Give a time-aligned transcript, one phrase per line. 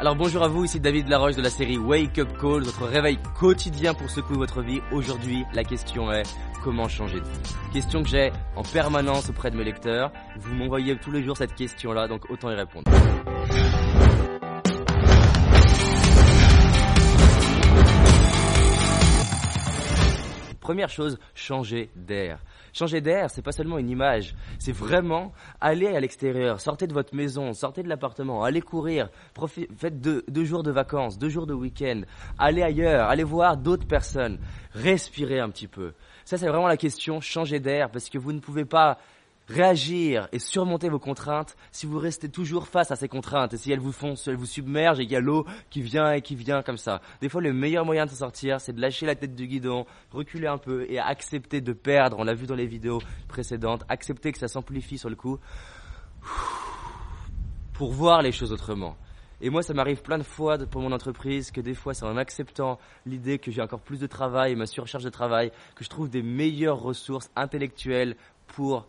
[0.00, 3.18] Alors bonjour à vous, ici David Laroche de la série Wake Up Call, votre réveil
[3.38, 4.80] quotidien pour secouer votre vie.
[4.92, 6.22] Aujourd'hui, la question est
[6.64, 7.54] comment changer de vie?
[7.74, 10.10] Question que j'ai en permanence auprès de mes lecteurs.
[10.38, 12.90] Vous m'envoyez tous les jours cette question-là, donc autant y répondre.
[20.60, 22.38] Première chose, changer d'air.
[22.72, 27.14] Changer d'air, c'est pas seulement une image, c'est vraiment aller à l'extérieur, sortez de votre
[27.14, 29.08] maison, sortez de l'appartement, allez courir,
[29.76, 32.02] faites deux, deux, jours de vacances, deux jours de week-end,
[32.38, 34.38] allez ailleurs, allez voir d'autres personnes,
[34.72, 35.92] respirez un petit peu.
[36.24, 38.98] Ça, c'est vraiment la question, changer d'air, parce que vous ne pouvez pas
[39.50, 43.72] réagir et surmonter vos contraintes si vous restez toujours face à ces contraintes et si
[43.72, 46.36] elles vous font, elles vous submergent et qu'il y a l'eau qui vient et qui
[46.36, 47.00] vient comme ça.
[47.20, 49.86] Des fois, le meilleur moyen de s'en sortir, c'est de lâcher la tête du guidon,
[50.12, 52.18] reculer un peu et accepter de perdre.
[52.18, 55.38] On l'a vu dans les vidéos précédentes, accepter que ça s'amplifie sur le coup
[57.72, 58.96] pour voir les choses autrement.
[59.42, 62.18] Et moi, ça m'arrive plein de fois pour mon entreprise que des fois, c'est en
[62.18, 66.10] acceptant l'idée que j'ai encore plus de travail ma surcharge de travail que je trouve
[66.10, 68.86] des meilleures ressources intellectuelles pour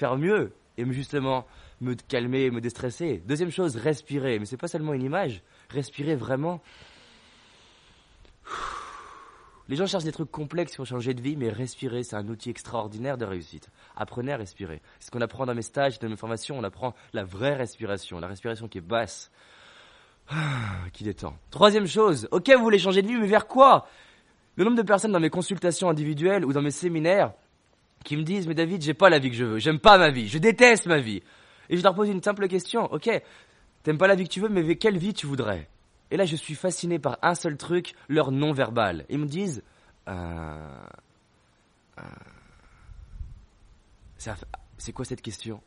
[0.00, 1.46] faire mieux et justement
[1.80, 3.22] me calmer me déstresser.
[3.26, 4.38] Deuxième chose, respirer.
[4.38, 5.42] Mais c'est pas seulement une image.
[5.68, 6.60] Respirer vraiment.
[9.68, 12.50] Les gens cherchent des trucs complexes pour changer de vie, mais respirer, c'est un outil
[12.50, 13.68] extraordinaire de réussite.
[13.94, 14.82] Apprenez à respirer.
[14.98, 18.26] Ce qu'on apprend dans mes stages, dans mes formations, on apprend la vraie respiration, la
[18.26, 19.30] respiration qui est basse,
[20.92, 21.36] qui détend.
[21.50, 23.86] Troisième chose, ok, vous voulez changer de vie, mais vers quoi?
[24.56, 27.32] Le nombre de personnes dans mes consultations individuelles ou dans mes séminaires
[28.04, 30.10] qui me disent, mais David, j'ai pas la vie que je veux, j'aime pas ma
[30.10, 31.22] vie, je déteste ma vie.
[31.68, 33.10] Et je leur pose une simple question, ok,
[33.82, 35.68] t'aimes pas la vie que tu veux, mais quelle vie tu voudrais?
[36.10, 39.04] Et là, je suis fasciné par un seul truc, leur non-verbal.
[39.08, 39.62] Ils me disent,
[40.08, 40.84] euh,
[41.98, 42.02] euh,
[44.78, 45.62] c'est quoi cette question?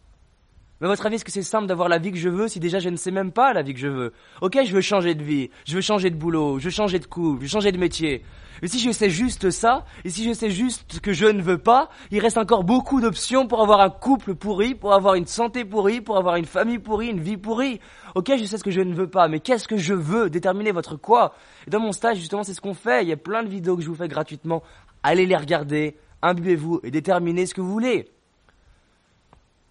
[0.83, 2.79] Mais votre avis, est-ce que c'est simple d'avoir la vie que je veux si déjà
[2.79, 4.11] je ne sais même pas la vie que je veux?
[4.41, 7.05] Ok, je veux changer de vie, je veux changer de boulot, je veux changer de
[7.05, 8.21] couple, je veux changer de métier.
[8.61, 11.57] Mais si je sais juste ça, et si je sais juste que je ne veux
[11.57, 15.63] pas, il reste encore beaucoup d'options pour avoir un couple pourri, pour avoir une santé
[15.63, 17.79] pourrie, pour avoir une famille pourrie, une vie pourrie.
[18.15, 20.73] Ok, je sais ce que je ne veux pas, mais qu'est-ce que je veux Déterminer
[20.73, 21.33] votre quoi?
[21.65, 23.03] Et dans mon stage, justement, c'est ce qu'on fait.
[23.03, 24.63] Il y a plein de vidéos que je vous fais gratuitement.
[25.01, 28.12] Allez les regarder, imbuvez-vous et déterminez ce que vous voulez.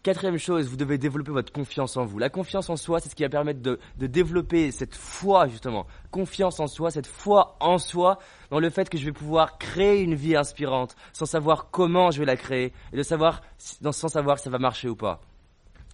[0.02, 2.18] Quatrième chose, vous devez développer votre confiance en vous.
[2.18, 5.86] La confiance en soi, c'est ce qui va permettre de, développer cette foi, justement.
[6.10, 8.18] Confiance en soi, cette foi en soi,
[8.50, 12.18] dans le fait que je vais pouvoir créer une vie inspirante, sans savoir comment je
[12.18, 15.20] vais la créer, et de savoir, sans savoir si ça va marcher ou pas.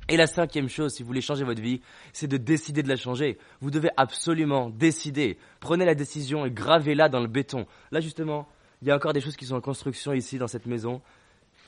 [0.08, 1.82] Et la cinquième chose, si vous voulez changer votre vie,
[2.14, 3.36] c'est de décider de la changer.
[3.60, 5.36] Vous devez absolument décider.
[5.60, 7.66] Prenez la décision et gravez-la dans le béton.
[7.92, 8.48] Là, justement,
[8.80, 11.02] il y a encore des choses qui sont en construction ici, dans cette maison.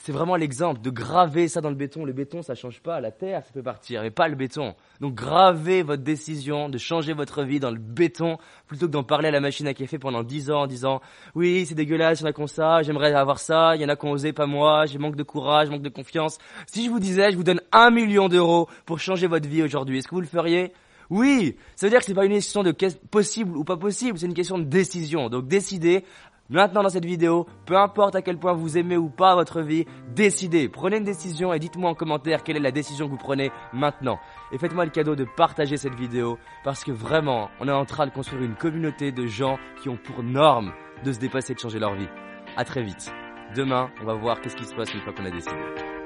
[0.03, 2.06] C'est vraiment l'exemple de graver ça dans le béton.
[2.06, 3.03] Le béton, ça change pas.
[3.03, 4.75] La terre, ça peut partir, mais pas le béton.
[5.03, 9.28] Donc gravez votre décision de changer votre vie dans le béton plutôt que d'en parler
[9.28, 11.03] à la machine à café pendant dix ans en disant
[11.34, 13.91] oui, c'est dégueulasse, il y en a qu'on ça, j'aimerais avoir ça, il y en
[13.91, 16.38] a qu'on osé, pas moi, j'ai manque de courage, manque de confiance.
[16.67, 19.99] Si je vous disais, je vous donne un million d'euros pour changer votre vie aujourd'hui,
[19.99, 20.72] est-ce que vous le feriez?
[21.11, 24.27] Oui, ça veut dire que c'est pas une question de possible ou pas possible, c'est
[24.27, 25.28] une question de décision.
[25.28, 26.05] Donc décidez
[26.50, 29.87] Maintenant dans cette vidéo, peu importe à quel point vous aimez ou pas votre vie,
[30.09, 33.53] décidez, prenez une décision et dites-moi en commentaire quelle est la décision que vous prenez
[33.72, 34.19] maintenant.
[34.50, 38.06] Et faites-moi le cadeau de partager cette vidéo parce que vraiment, on est en train
[38.06, 40.72] de construire une communauté de gens qui ont pour norme
[41.05, 42.09] de se dépasser et de changer leur vie.
[42.56, 43.12] À très vite.
[43.55, 46.00] Demain, on va voir qu'est-ce qui se passe une fois qu'on a décidé.